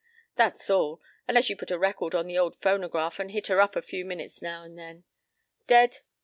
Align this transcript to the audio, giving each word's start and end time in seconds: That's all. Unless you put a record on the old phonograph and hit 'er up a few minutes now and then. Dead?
That's 0.35 0.67
all. 0.67 0.99
Unless 1.27 1.51
you 1.51 1.55
put 1.55 1.69
a 1.69 1.77
record 1.77 2.15
on 2.15 2.25
the 2.25 2.35
old 2.35 2.55
phonograph 2.55 3.19
and 3.19 3.29
hit 3.29 3.51
'er 3.51 3.61
up 3.61 3.75
a 3.75 3.83
few 3.83 4.03
minutes 4.03 4.41
now 4.41 4.63
and 4.63 4.75
then. 4.75 5.03
Dead? 5.67 5.99